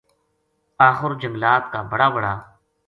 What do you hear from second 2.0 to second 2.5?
ا بڑا